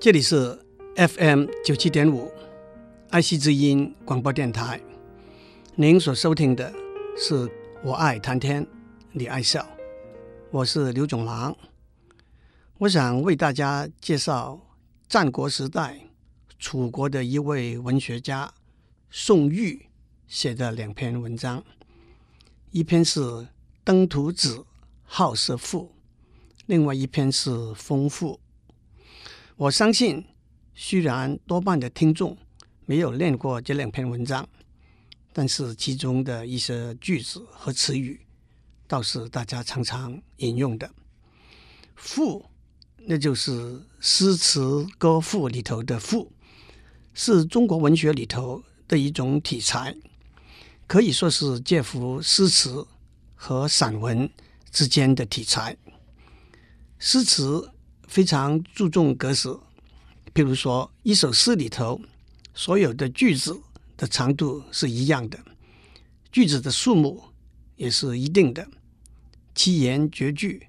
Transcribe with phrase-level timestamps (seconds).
[0.00, 0.58] 这里是
[0.96, 2.30] FM 九七点五
[3.10, 4.78] 爱惜之音广播电台。
[5.76, 6.70] 您所收听的
[7.16, 7.34] 是
[7.82, 8.66] 《我爱谈天，
[9.12, 9.62] 你爱笑》，
[10.50, 11.56] 我是刘总郎。
[12.78, 14.60] 我想为大家介绍
[15.08, 15.98] 战国时代
[16.58, 18.52] 楚国的一位文学家
[19.10, 19.86] 宋玉
[20.26, 21.64] 写的两篇文章，
[22.72, 23.20] 一篇是
[23.82, 24.66] 《登徒子
[25.02, 25.84] 好色赋》，
[26.66, 28.34] 另外一篇是《风赋》。
[29.56, 30.24] 我相信，
[30.74, 32.36] 虽然多半的听众
[32.86, 34.48] 没有练过这两篇文章，
[35.32, 38.20] 但是其中的一些句子和词语，
[38.88, 40.90] 倒是大家常常引用的。
[41.94, 42.44] 赋，
[42.96, 46.32] 那就是诗词歌赋里头的赋，
[47.12, 49.94] 是中国文学里头的一种题材，
[50.88, 52.84] 可以说是介乎诗词
[53.36, 54.28] 和散文
[54.72, 55.76] 之间的题材。
[56.98, 57.70] 诗词。
[58.14, 59.48] 非常注重格式，
[60.32, 62.00] 譬如说，一首诗里头
[62.54, 63.60] 所有的句子
[63.96, 65.36] 的长度是一样的，
[66.30, 67.20] 句子的数目
[67.74, 68.64] 也是一定的。
[69.52, 70.68] 七言绝句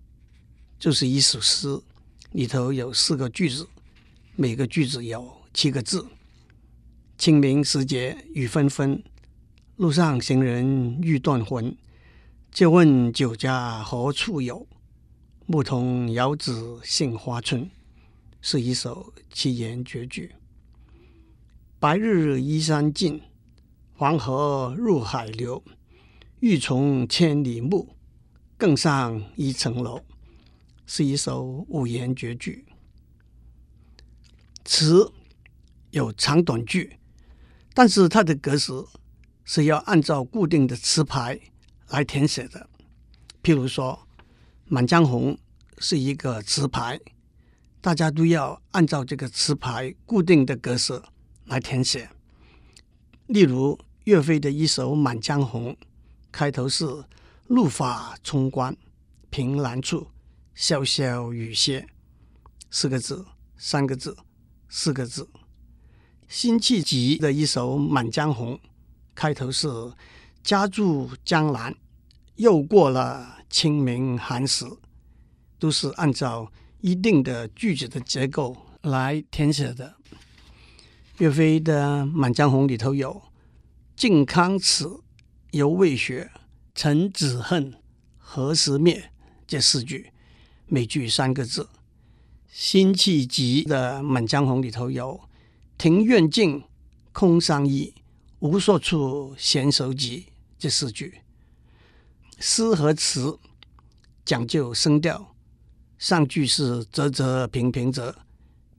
[0.80, 1.80] 就是一首诗
[2.32, 3.68] 里头有四个句子，
[4.36, 6.04] 每个句子有七个字。
[7.16, 9.04] 清明时节雨纷纷，
[9.76, 11.78] 路上行人欲断魂。
[12.52, 14.66] 借问酒家何处有？
[15.48, 16.52] 牧童遥指
[16.84, 17.70] 杏花村，
[18.42, 20.34] 是一首七言绝句。
[21.78, 23.22] 白日依山尽，
[23.94, 25.64] 黄河入海流。
[26.40, 27.96] 欲穷千里目，
[28.58, 30.02] 更上一层楼，
[30.88, 32.66] 是一首五言绝句。
[34.64, 35.14] 词
[35.92, 36.98] 有长短句，
[37.76, 38.74] 但是它的格式
[39.44, 41.40] 是要按照固定的词牌
[41.90, 42.68] 来填写的。
[43.44, 44.00] 譬如说。
[44.68, 45.34] 《满江红》
[45.78, 47.00] 是一个词牌，
[47.82, 51.00] 大家都要按照这个词牌固定的格式
[51.46, 52.10] 来填写。
[53.28, 55.72] 例如岳飞的一首《满江红》，
[56.32, 56.84] 开头是
[57.50, 58.76] “怒发冲冠，
[59.30, 60.08] 凭栏处，
[60.58, 61.88] 潇潇雨歇”，
[62.72, 63.24] 四个字、
[63.56, 64.18] 三个字、
[64.68, 65.30] 四个字。
[66.28, 68.56] 辛弃疾的一首《满江红》，
[69.14, 69.68] 开头是
[70.44, 71.76] “家住江南，
[72.36, 73.34] 又过了”。
[73.48, 74.66] 清明寒食，
[75.58, 76.52] 都是按照
[76.82, 79.96] 一定的句子的结构来填写的。
[81.20, 83.22] 岳飞的《满江红》里头有
[83.96, 84.86] “靖康耻，
[85.52, 86.28] 犹未雪；
[86.74, 87.76] 臣子恨，
[88.18, 89.10] 何时灭”
[89.48, 90.12] 这四句，
[90.68, 91.70] 每句三个字。
[92.52, 95.22] 辛弃疾的《满江红》里头有
[95.78, 96.62] “庭院静，
[97.14, 97.94] 空山意，
[98.40, 100.26] 无所处闲手疾”
[100.60, 101.22] 这四句。
[102.38, 103.40] 诗和词
[104.26, 105.34] 讲究声调，
[105.98, 108.14] 上句是仄仄平平仄，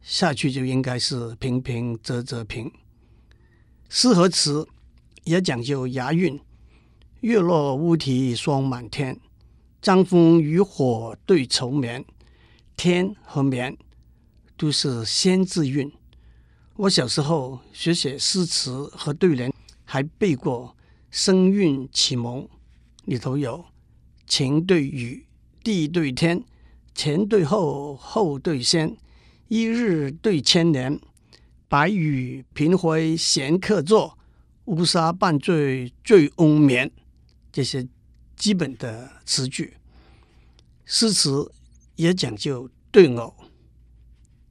[0.02, 2.70] 下句就应该是平平仄仄平。
[3.88, 4.68] 诗和词
[5.24, 6.38] 也讲究押韵，
[7.20, 9.18] 月落乌啼霜满天，
[9.80, 12.04] 江枫渔火对愁眠，
[12.76, 13.74] 天和眠
[14.58, 15.90] 都是仙字韵。
[16.74, 19.50] 我小时候学写诗词和对联，
[19.84, 20.76] 还背过
[21.10, 22.46] 声韵启蒙。
[23.06, 23.64] 里头有
[24.26, 25.26] 晴对雨，
[25.64, 26.44] 地对天，
[26.94, 28.96] 前对后，后对先，
[29.48, 31.00] 一日对千年，
[31.68, 34.18] 白羽频辉闲客坐，
[34.64, 36.90] 乌纱半醉醉翁眠。
[37.52, 37.86] 这些
[38.34, 39.74] 基本的词句，
[40.84, 41.50] 诗词
[41.94, 43.32] 也讲究对偶。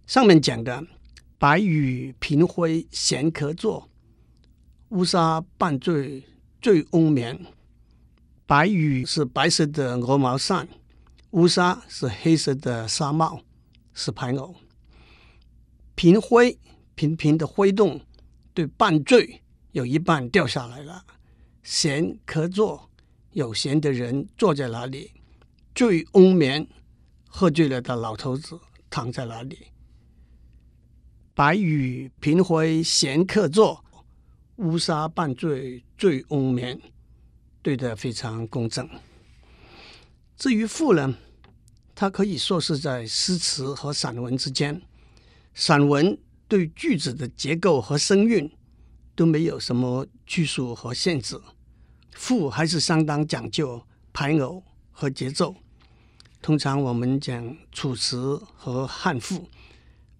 [0.07, 0.87] 上面讲的
[1.37, 3.89] 白羽频辉闲客坐，
[4.89, 6.23] 乌纱半醉
[6.61, 7.45] 醉翁眠。
[8.47, 10.67] 白羽是白色的鹅毛扇，
[11.31, 13.41] 乌纱是黑色的纱帽，
[13.91, 14.55] 是白偶。
[15.95, 16.55] 频挥
[16.93, 17.99] 频频的挥动，
[18.53, 19.41] 对半醉
[19.71, 21.03] 有一半掉下来了。
[21.63, 22.87] 闲客坐，
[23.31, 25.11] 有闲的人坐在哪里？
[25.73, 26.67] 醉翁眠，
[27.27, 28.59] 喝醉了的老头子
[28.91, 29.57] 躺在哪里？
[31.33, 33.83] 白羽频挥闲客坐，
[34.57, 36.79] 乌纱半醉醉翁眠。
[37.65, 38.87] 对的，非常工整。
[40.37, 41.15] 至于赋呢，
[41.95, 44.79] 它可以说是在诗词和散文之间。
[45.55, 46.15] 散文
[46.47, 48.51] 对句子的结构和声韵
[49.15, 51.41] 都没有什么拘束和限制，
[52.11, 53.81] 赋还是相当讲究
[54.13, 55.55] 排偶和节奏。
[56.43, 59.49] 通常我们讲楚辞和汉赋，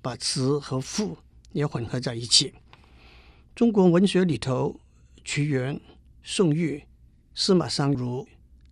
[0.02, 1.16] 把词和赋
[1.52, 2.56] 也混合在一起。
[3.54, 4.80] 中国文学里头，
[5.24, 5.80] 屈原、
[6.24, 6.86] 宋玉。
[7.36, 8.26] 司马相如、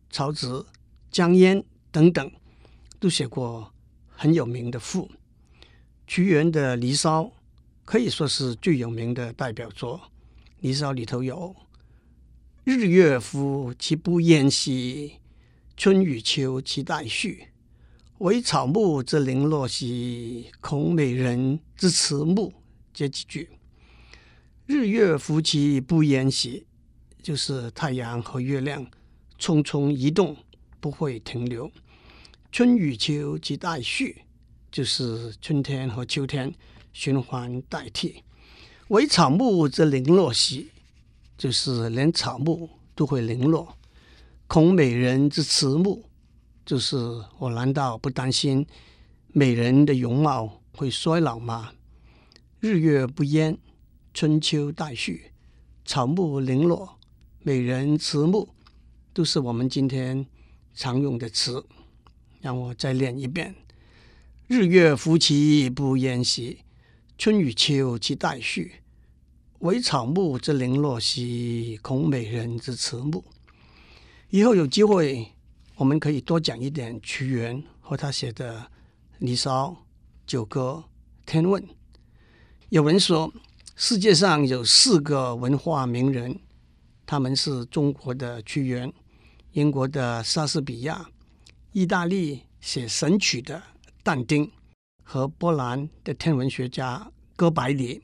[0.09, 0.65] 曹植、
[1.11, 2.31] 江淹等等，
[2.97, 3.73] 都写过
[4.07, 5.11] 很有名的赋。
[6.07, 7.23] 屈原的《离骚》
[7.83, 9.99] 可以说是最有名的代表作，
[10.61, 11.53] 《离骚》里头有
[12.63, 15.19] “日月夫其不淹兮，
[15.75, 17.49] 春与秋其代序。
[18.19, 22.53] 惟草木之零落兮，恐美人之迟暮”
[22.93, 23.49] 这几句。
[24.65, 26.65] 日月夫其不淹兮，
[27.23, 28.85] 就是太阳和月亮
[29.39, 30.37] 匆匆移动，
[30.79, 31.71] 不会停留。
[32.51, 34.21] 春与秋其代序，
[34.69, 36.53] 就是春天和秋天
[36.91, 38.21] 循环代替。
[38.89, 40.69] 惟草木之零落兮，
[41.35, 43.75] 就是连草木都会零落。
[44.45, 46.03] 恐美人之迟暮，
[46.65, 46.97] 就是
[47.39, 48.67] 我难道不担心
[49.29, 51.71] 美人的容貌会衰老吗？
[52.59, 53.57] 日月不淹。
[54.15, 55.31] 春秋代序，
[55.85, 56.99] 草木零落，
[57.45, 58.47] 美人迟暮，
[59.11, 60.25] 都是我们今天
[60.73, 61.65] 常用的词。
[62.39, 63.53] 让我再练一遍：
[64.47, 66.59] 日月夫其不淹兮，
[67.17, 68.75] 春与秋其代序。
[69.59, 73.25] 惟草木之零落兮，恐美人之迟暮。
[74.29, 75.33] 以后有机会，
[75.75, 78.57] 我们可以多讲一点屈原和他写的
[79.19, 79.67] 《离骚》
[80.25, 80.85] 《九歌》
[81.29, 81.61] 《天问》。
[82.69, 83.33] 有人说。
[83.75, 86.39] 世界上有四个文化名人，
[87.05, 88.91] 他们是中国的屈原、
[89.51, 91.09] 英国的莎士比亚、
[91.71, 93.61] 意大利写《神曲》的
[94.01, 94.49] 但丁
[95.03, 98.01] 和波兰的天文学家哥白尼。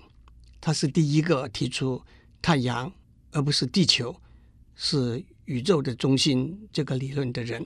[0.61, 2.01] 他是第一个提出
[2.41, 2.91] 太阳
[3.31, 4.15] 而不是地球
[4.75, 7.65] 是宇宙的中心这个理论的人。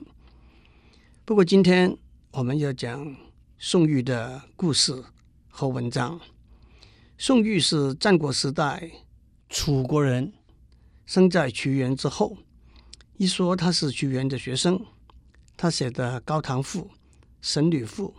[1.24, 1.96] 不过，今天
[2.30, 3.16] 我们要讲
[3.58, 5.02] 宋玉的故事
[5.48, 6.20] 和文章。
[7.18, 8.90] 宋玉是战国时代
[9.48, 10.32] 楚国人，
[11.06, 12.36] 生在屈原之后。
[13.16, 14.84] 一说他是屈原的学生，
[15.56, 16.80] 他写的《高唐赋》
[17.40, 18.08] 《神女赋》《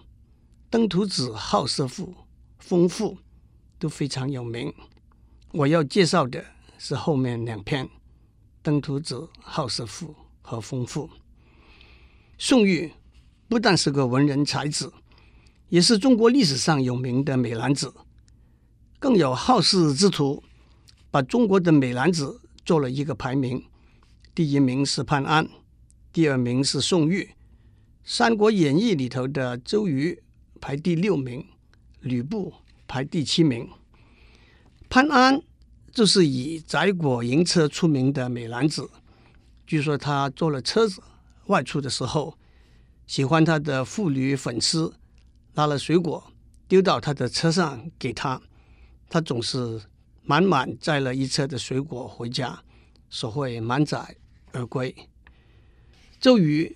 [0.70, 2.08] 登徒子好色赋》
[2.60, 3.12] 《风赋》
[3.78, 4.74] 都非常有名。
[5.52, 6.44] 我要介绍的
[6.78, 7.86] 是后面两篇
[8.62, 10.08] 《登徒子好色赋》
[10.42, 11.08] 和《风赋》。
[12.38, 12.92] 宋玉
[13.50, 14.92] 不但是个文人才子，
[15.68, 17.94] 也是中国历史上有名的美男子。
[18.98, 20.42] 更有好事之徒，
[21.12, 23.64] 把中国的美男子做了一个排名，
[24.34, 25.48] 第一名是潘安，
[26.12, 27.24] 第二名是宋玉，
[28.04, 30.24] 《三国演义》里头的周瑜
[30.60, 31.46] 排第六名，
[32.00, 32.52] 吕布
[32.88, 33.70] 排第七名。
[34.90, 35.42] 潘安
[35.92, 38.90] 就是以载果迎车出名的美男子，
[39.68, 41.04] 据说他坐了车子
[41.46, 42.36] 外出的时候，
[43.06, 44.96] 喜欢他的妇女粉丝
[45.54, 46.32] 拿了水果
[46.68, 48.42] 丢到他的车上给他。
[49.08, 49.84] 他总是
[50.26, 52.64] 满满载了一车的水果回家，
[53.10, 54.16] 所谓满载
[54.52, 54.94] 而归。
[56.20, 56.76] 周瑜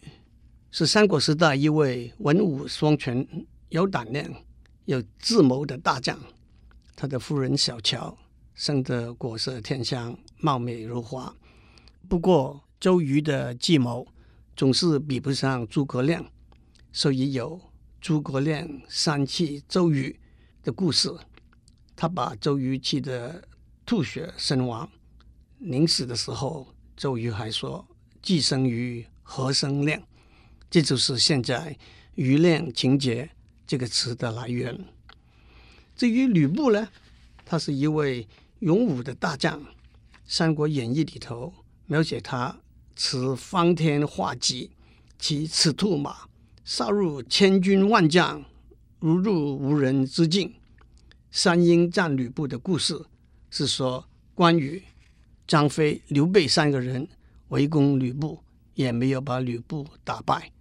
[0.69, 3.27] 是三国时代一位文武双全、
[3.69, 4.31] 有胆量、
[4.85, 6.19] 有智谋的大将。
[6.95, 8.15] 他的夫人小乔
[8.53, 11.35] 生得国色天香、貌美如花。
[12.07, 14.07] 不过，周瑜的计谋
[14.55, 16.23] 总是比不上诸葛亮，
[16.91, 17.59] 所以有
[17.99, 20.19] 诸葛亮三气周瑜
[20.61, 21.09] 的故事。
[22.01, 23.43] 他把周瑜气得
[23.85, 24.89] 吐血身亡，
[25.57, 27.85] 临死的时候，周瑜还说
[28.23, 30.01] ：“既生瑜，何生亮？”
[30.71, 31.77] 这就是现在
[32.15, 33.29] “瑜亮情结”
[33.67, 34.85] 这个词的来源。
[35.93, 36.87] 至于吕布呢，
[37.43, 38.25] 他是一位
[38.59, 39.61] 勇武的大将，
[40.25, 41.53] 《三国演义》里头
[41.85, 42.61] 描写他
[42.95, 44.71] 持方天画戟，
[45.17, 46.29] 骑赤兔马，
[46.63, 48.45] 杀入千军万将，
[48.99, 50.55] 如入无人之境。
[51.31, 53.05] 三英战吕布的故事
[53.51, 54.81] 是说，关羽、
[55.47, 57.07] 张飞、刘备三个人
[57.49, 58.43] 围攻吕布，
[58.73, 60.51] 也没有把吕布打败。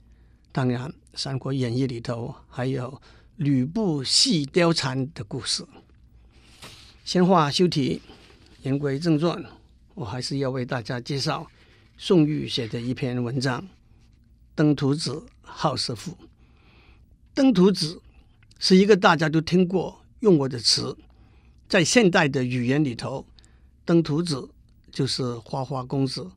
[0.52, 3.00] 当然，《三国演义》里头还有
[3.36, 5.64] 吕布戏貂蝉的故事。
[7.02, 8.02] 闲话休提，
[8.62, 9.42] 言归正传，
[9.94, 11.46] 我还是要为大家介绍
[11.96, 13.62] 宋玉写的一篇文章
[14.54, 16.12] 《登徒子好色赋》。
[17.32, 18.02] 登徒子
[18.58, 19.98] 是一个大家都听过。
[20.20, 20.96] 用过的词，
[21.68, 23.26] 在现代的语言里头，
[23.84, 24.48] 登徒子
[24.90, 26.30] 就是花花公子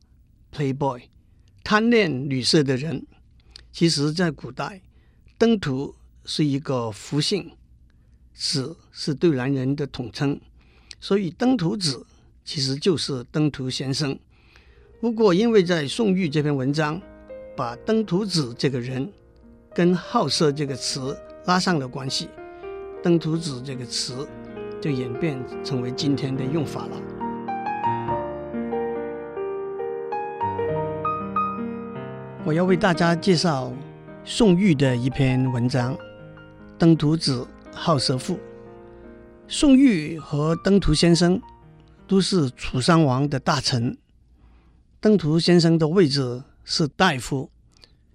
[0.52, 1.02] （playboy），
[1.64, 3.06] 贪恋女色的人。
[3.72, 4.82] 其实，在古代，
[5.38, 7.50] 登徒是一个福姓，
[8.34, 10.38] 子是对男人的统称，
[11.00, 12.06] 所以登徒子
[12.44, 14.18] 其实就是登徒先生。
[15.00, 17.00] 不过，因为在宋玉这篇文章，
[17.56, 19.10] 把登徒子这个人
[19.74, 22.28] 跟好色这个词拉上了关系。
[23.02, 24.26] 登徒子这个词
[24.80, 26.96] 就演变成为今天的用法了。
[32.44, 33.72] 我要为大家介绍
[34.24, 35.94] 宋玉的一篇文章
[36.78, 38.34] 《登徒子好色赋》。
[39.48, 41.42] 宋玉和登徒先生
[42.06, 43.98] 都是楚襄王的大臣。
[45.00, 47.50] 登徒先生的位置是大夫，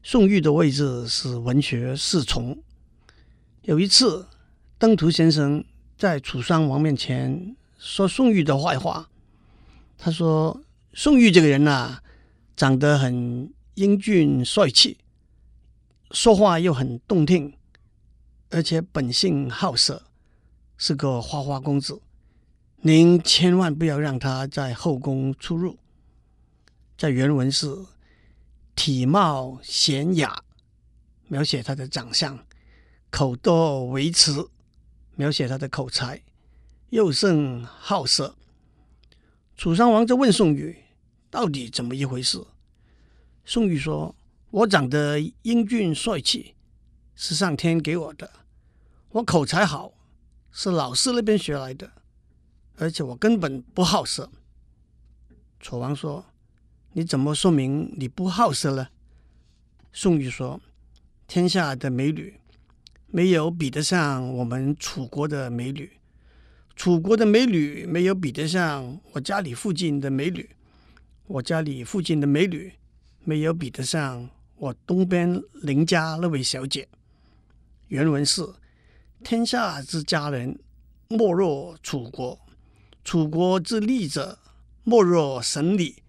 [0.01, 2.57] 宋玉的位置是文学侍从。
[3.63, 4.25] 有一次，
[4.79, 5.65] 登徒先生
[5.97, 9.09] 在楚襄王面前说宋玉的坏话。
[9.97, 10.61] 他说
[10.93, 11.99] ：“宋玉这个人呐、
[12.55, 14.99] 长得很英俊帅气，
[16.11, 17.57] 说话又很动听，
[18.51, 20.03] 而且本性好色，
[20.77, 21.99] 是个花花公子。
[22.81, 25.79] 您千万不要让他在后宫出入。”
[26.95, 27.75] 在原文是
[28.75, 30.43] 体貌娴雅，
[31.27, 32.37] 描写他的长相；
[33.09, 34.47] 口多为词，
[35.17, 36.21] 描写他的口才；
[36.91, 38.35] 又甚好色。
[39.57, 40.77] 楚襄王就问宋玉
[41.29, 42.41] ：“到底怎么一回事？”
[43.43, 44.15] 宋玉说
[44.51, 46.53] ：“我长得英俊帅气，
[47.15, 48.27] 是上天给我的；
[49.09, 49.93] 我口才好，
[50.51, 51.91] 是老师那边学来的，
[52.77, 54.29] 而且我根本不好色。”
[55.59, 56.23] 楚王说
[56.93, 58.89] ：“你怎么说明你不好色呢？”
[59.91, 60.61] 宋玉说
[61.25, 62.39] ：“天下的美女，
[63.07, 65.91] 没有比得上我们楚国的美女。”
[66.75, 70.47] 楚国的美女没有比得上我家里附近的美女，
[71.25, 72.71] 我家里附近的美女
[73.23, 76.87] 没有比得上我东边邻家那位小姐。
[77.87, 78.47] 原文是：
[79.23, 80.59] 天下之佳人，
[81.07, 82.37] 莫若楚国；
[83.03, 84.37] 楚国之丽者，
[84.83, 86.03] 莫若神里；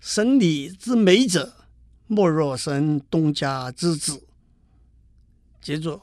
[0.00, 1.52] 神里之美者，
[2.06, 4.22] 莫若神东家之子。
[5.60, 6.00] 接着，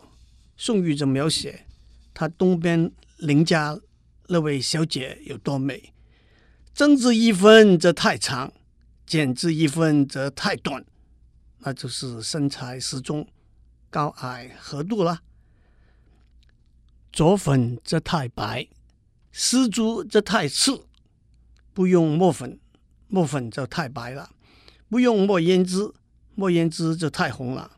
[0.55, 1.65] 宋玉则描写
[2.13, 3.79] 他东边邻家。
[4.27, 5.93] 那位小姐有多美？
[6.73, 8.53] 增之一分则太长，
[9.05, 10.83] 减之一分则太短，
[11.59, 13.27] 那就是身材适中，
[13.89, 15.21] 高矮合度了。
[17.11, 18.67] 着粉则太白，
[19.31, 20.71] 施朱则太赤。
[21.73, 22.59] 不用墨粉，
[23.07, 24.29] 墨粉就太白了；
[24.89, 25.93] 不用墨胭脂，
[26.33, 27.77] 墨胭脂就太红了。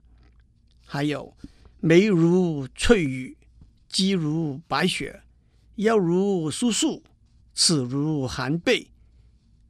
[0.85, 1.35] 还有
[1.87, 3.37] 眉如翠羽，
[3.87, 5.21] 肌如白雪。
[5.75, 7.03] 腰如酥树，
[7.53, 8.89] 齿如含贝，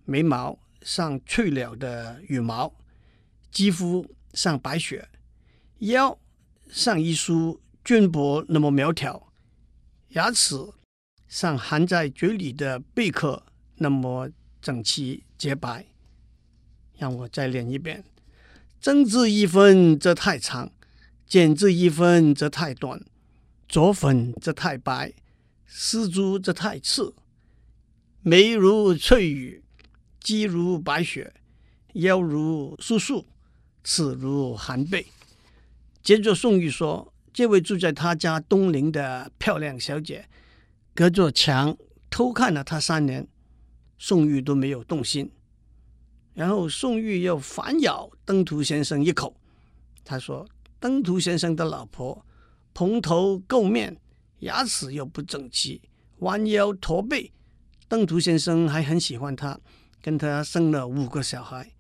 [0.05, 2.73] 眉毛像翠鸟的羽毛，
[3.51, 5.09] 肌肤像白雪，
[5.79, 6.17] 腰
[6.69, 9.33] 像一束绢帛那么苗条，
[10.11, 10.55] 牙齿
[11.27, 13.43] 像含在嘴里的贝壳
[13.75, 14.29] 那么
[14.61, 15.85] 整齐洁白。
[16.97, 18.05] 让我再练一遍：
[18.79, 20.71] 增之一分则太长，
[21.27, 23.03] 减之一分则太短，
[23.67, 25.13] 着粉则太白。
[25.67, 27.11] 施朱则太赤，
[28.21, 29.63] 眉如翠羽，
[30.21, 31.33] 肌如白雪，
[31.93, 33.25] 腰如酥树，
[33.83, 35.07] 齿如含贝。
[36.01, 40.29] 接着宋玉说：“这位住在他家东邻的漂亮小姐，
[40.93, 41.75] 隔着墙
[42.09, 43.27] 偷看了他三年，
[43.97, 45.31] 宋玉都没有动心。
[46.35, 49.35] 然后宋玉又反咬登徒先生一口，
[50.05, 50.47] 他说
[50.85, 52.23] ：‘登徒先生的老婆
[52.71, 53.99] 蓬头垢面。’”
[54.41, 55.81] 牙齿又不整齐，
[56.19, 57.31] 弯腰驼背，
[57.87, 59.59] 登徒先生还很喜欢他，
[59.99, 61.71] 跟他生了五个小孩。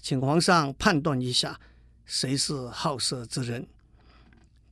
[0.00, 1.60] 请皇上判断一下，
[2.04, 3.68] 谁是好色之人？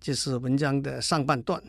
[0.00, 1.62] 这是文章的上半段。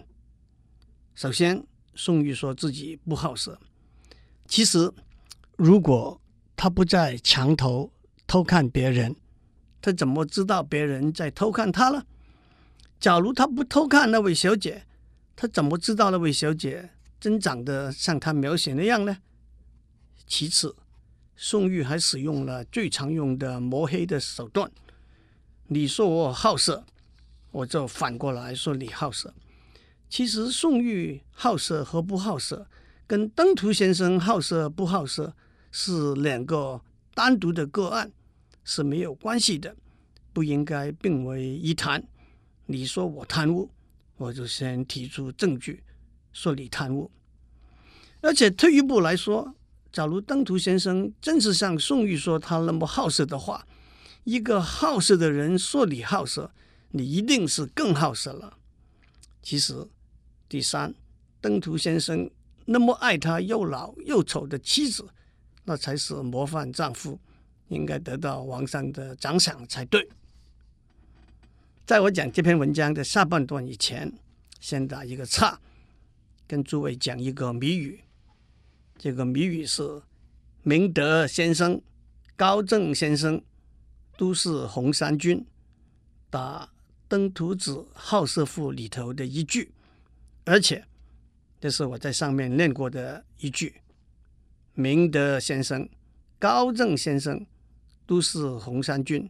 [1.14, 3.60] 首先，宋玉说自己不好色。
[4.48, 4.92] 其实，
[5.56, 6.20] 如果
[6.56, 7.92] 他不在墙头
[8.26, 9.16] 偷看别人，
[9.82, 12.06] 他怎么知道别人在偷看他了？
[13.00, 14.86] 假如他不偷看那位小姐，
[15.36, 19.18] 他怎么知道那位小姐真长得像他描写那样呢？
[20.28, 20.76] 其次，
[21.36, 24.72] 宋玉还使用了最常用的抹黑的手段。
[25.68, 26.86] 你说我好色，
[27.52, 29.34] 我就反过来说你好色。
[30.08, 32.68] 其实宋玉好色和不好色，
[33.08, 35.34] 跟登徒先生好色不好色
[35.72, 36.82] 是两个
[37.14, 38.12] 单独的个案，
[38.72, 39.76] 是没有关系的，
[40.32, 42.02] 不应该并为一谈。
[42.66, 43.70] 你说我贪污。
[44.16, 45.84] 我就先提出证据，
[46.32, 47.10] 说你贪污。
[48.22, 49.56] 而且退一步来说，
[49.92, 53.66] 假如登徒先生真是像宋玉说他那么好色的话，
[54.24, 56.52] 一个好色的人说你好色，
[56.92, 58.58] 你一定是更好色了。
[59.42, 59.88] 其实，
[60.48, 60.94] 第三，
[61.42, 62.30] 登徒先生
[62.66, 65.04] 那么爱他又老又丑的妻子，
[65.66, 67.20] 那才是模范丈夫，
[67.72, 70.08] 应该得到皇上的奖赏才对。
[71.86, 74.12] 在我讲这篇文章的下半段以前，
[74.60, 75.60] 先打一个岔，
[76.48, 78.02] 跟诸位讲一个谜语。
[78.98, 80.02] 这个谜语是：
[80.64, 81.82] 明德先生、
[82.36, 83.42] 高正先生
[84.18, 85.46] 都是红衫军，
[86.30, 86.66] 打
[87.08, 89.72] 《登徒子好色赋》里头的一句，
[90.46, 90.86] 而且
[91.60, 93.82] 这是我在上面念过的一句。
[94.74, 95.90] 明德先生、
[96.40, 97.46] 高正先生
[98.06, 99.30] 都是红衫军。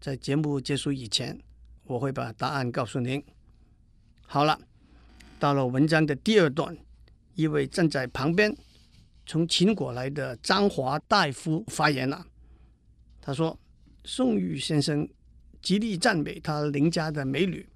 [0.00, 1.40] 在节目结束以前，
[1.84, 3.22] 我会把答案告诉您。
[4.26, 4.58] 好了，
[5.38, 6.76] 到了文章的第二段，
[7.34, 8.56] 一位站在旁边
[9.26, 12.26] 从秦国来的张华大夫发言了。
[13.20, 13.56] 他说
[14.04, 15.08] ：“宋玉先生
[15.60, 17.68] 极力赞美他邻家的美女，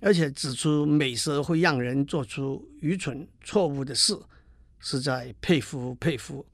[0.00, 4.18] 而且指出美色会让人做出愚蠢错误的事，
[4.80, 6.44] 实在佩服佩服，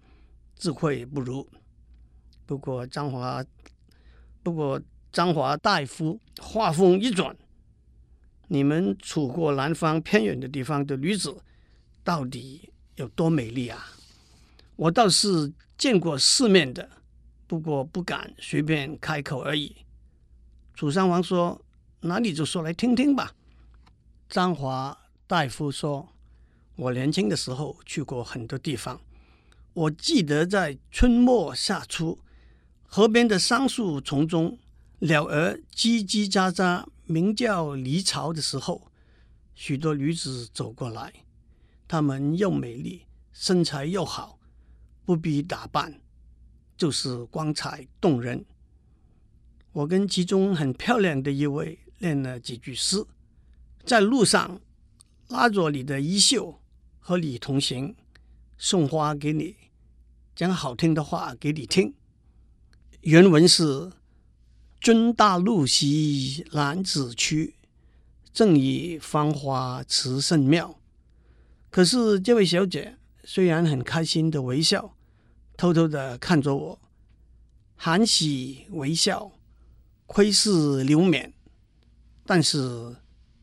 [0.56, 1.48] 自愧不如。
[2.50, 3.44] 不过张华，
[4.42, 7.36] 不过张华大夫话锋一转，
[8.48, 11.32] 你们楚国南方偏远的地方的女子
[12.02, 13.86] 到底有多美丽啊？
[14.74, 16.90] 我倒是见过世面的。”
[17.46, 19.76] 不过不敢随便开口而已。
[20.74, 21.64] 楚襄王说
[22.02, 23.32] ：“那你就说来听听吧。”
[24.28, 26.08] 张华大夫说
[26.74, 29.00] ：“我年轻的时候去过很多地方，
[29.72, 32.18] 我记得在春末夏初，
[32.92, 34.58] 河边的桑树丛中，
[34.98, 38.90] 鸟儿叽叽喳喳鸣叫离巢的时候，
[39.54, 41.12] 许多女子走过来，
[41.86, 44.40] 她们又美丽，身材又好，
[45.04, 46.00] 不必打扮。”
[46.76, 48.44] 就是光彩动人。
[49.70, 53.06] 我跟其中很漂亮的一位练了几句诗，
[53.84, 54.60] 在路上
[55.28, 56.60] 拉着你的衣袖
[56.98, 57.94] 和你同行，
[58.58, 59.54] 送花给你，
[60.34, 61.94] 讲好听的话给你听。
[63.02, 63.92] 原文是
[64.80, 67.54] ：“尊大陆兮男子区，
[68.32, 70.78] 正以芳华辞圣庙。”
[71.70, 74.94] 可是这位小姐虽然很开心的微笑。
[75.56, 76.80] 偷偷的看着我，
[77.76, 79.30] 含喜微笑，
[80.06, 81.32] 窥视流眄，
[82.24, 82.96] 但是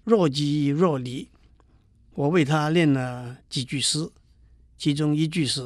[0.04, 1.30] 若即若离。
[2.16, 4.10] 我为她念了几句诗，
[4.80, 5.62] 其中一句是：“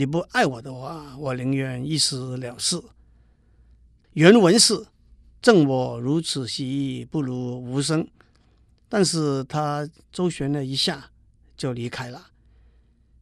[0.00, 2.82] 你不爱我的话，我宁愿一死了事。”
[4.14, 4.86] 原文是
[5.42, 8.08] ：“赠我如此兮，不如无声。”
[8.88, 11.10] 但是他周旋了一下，
[11.54, 12.28] 就离开了。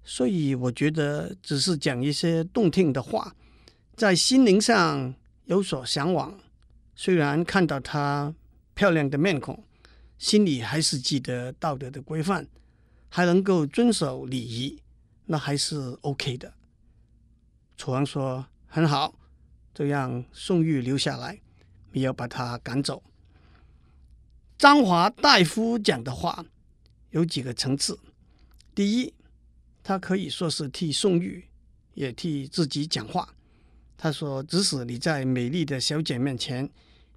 [0.04, 3.34] 所以我觉得，只是讲一些动听的话，
[3.96, 5.12] 在心灵上
[5.46, 6.38] 有所向往。
[6.94, 8.32] 虽然看到她
[8.74, 9.64] 漂亮的面孔，
[10.16, 12.46] 心里还是记得道德的规范，
[13.08, 14.80] 还能够遵守礼仪，
[15.26, 16.54] 那还是 OK 的。
[17.78, 19.14] 楚王说：“很好，
[19.72, 21.40] 就让宋玉留下来，
[21.92, 23.02] 没有把他赶走。”
[24.58, 26.44] 张华大夫讲的话
[27.10, 27.98] 有几个层次，
[28.74, 29.14] 第一。
[29.84, 31.46] 他可以说是替宋玉，
[31.94, 33.34] 也替自己讲话。
[33.96, 36.68] 他说：“即使你在美丽的小姐面前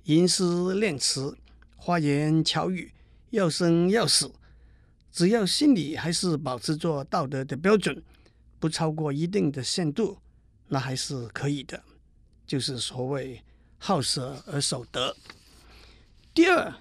[0.05, 0.45] 吟诗
[0.75, 1.37] 念词、
[1.75, 2.93] 花言巧语、
[3.31, 4.31] 要生要死，
[5.11, 8.01] 只要心里还是保持着道德的标准，
[8.57, 10.17] 不超过一定的限度，
[10.71, 11.83] 那还是可以的。
[12.47, 13.43] 就是所谓
[13.77, 15.13] 好色而守德。”
[16.33, 16.73] 第二，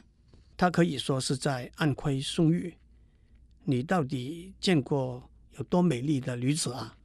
[0.57, 2.77] 他可以说是在暗亏宋玉。
[3.65, 5.29] 你到底见过？
[5.57, 6.97] 有多美丽的女子啊！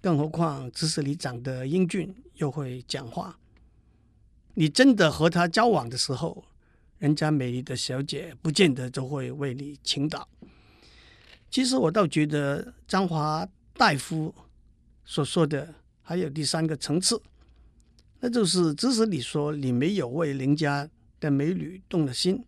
[0.00, 3.38] 更何况，只是你长得英俊又会讲话，
[4.54, 6.44] 你真的和她交往的时候，
[6.98, 10.26] 人家美丽的小姐不见得就会为你倾倒。
[11.50, 14.34] 其实我倒觉得张华大夫
[15.04, 15.74] 所说的
[16.12, 17.18] 还有第三个层次，
[18.20, 20.86] 那就是即使你说你没有为邻家
[21.18, 22.44] 的美女动了心，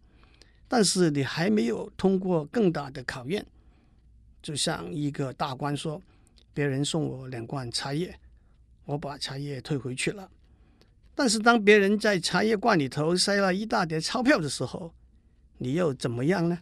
[0.68, 3.46] 但是你还没有通过更大的考验。
[4.42, 6.02] 就像一个大官说
[6.52, 8.14] ：“别人送我两罐茶叶，
[8.84, 10.30] 我把茶叶退回去了。
[11.14, 14.92] 但是当别人在茶叶罐里头塞了一大叠钞票的时候，
[15.56, 16.58] 你又怎么样呢？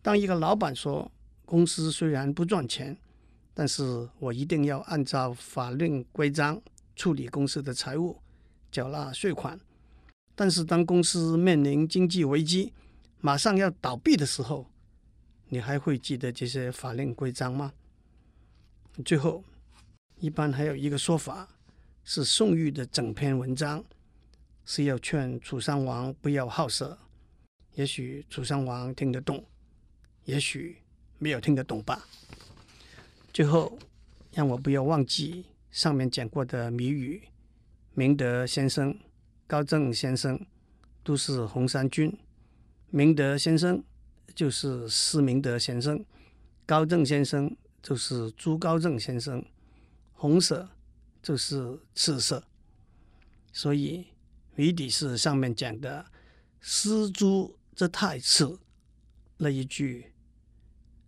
[0.00, 1.12] 当一个老板说：
[1.44, 2.96] 公司虽然不赚钱，
[3.58, 6.62] 但是我一定要按照法令规章
[6.94, 8.16] 处理公司的财务，
[8.70, 9.58] 缴纳税款。
[10.36, 12.72] 但是当公司面临经济危机，
[13.18, 14.64] 马上要倒闭的时候，
[15.48, 17.72] 你还会记得这些法令规章吗？
[19.04, 19.42] 最后，
[20.20, 21.48] 一般还有一个说法，
[22.04, 23.84] 是宋玉的整篇文章
[24.64, 26.96] 是要劝楚襄王不要好色。
[27.74, 29.44] 也许楚襄王听得懂，
[30.26, 30.78] 也许
[31.18, 32.06] 没有听得懂吧。
[33.38, 33.78] 最后，
[34.32, 37.22] 让我不要忘记上面讲过的谜语：
[37.94, 38.98] 明德先生、
[39.46, 40.44] 高正先生
[41.04, 42.12] 都是红衫军。
[42.90, 43.80] 明德先生。
[44.34, 46.04] 就是施明德先生，
[46.66, 49.44] 高正先生就是朱高正先生，
[50.12, 50.68] 红色
[51.22, 52.44] 就是赤色，
[53.52, 54.06] 所以
[54.54, 56.06] 谜底是上面讲的
[56.60, 58.58] “失朱则太赤”
[59.38, 60.12] 那一句，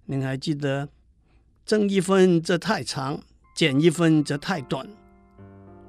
[0.06, 0.88] 您还记得
[1.64, 3.20] “增一分则太长，
[3.54, 4.86] 减一分则太短，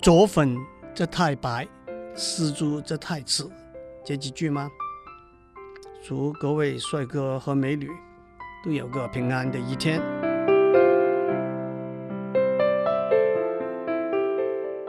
[0.01, 0.55] 左粉
[0.93, 1.67] 则太白，
[2.15, 3.43] 失足则太迟”
[4.05, 4.69] 这几句吗？
[6.03, 7.89] 祝各位帅哥和美女
[8.63, 10.01] 都有个平安的一天。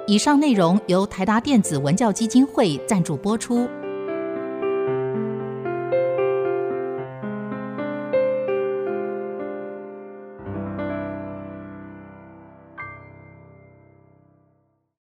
[0.06, 3.68] 以上内容由台达电子文教基金会赞助播出。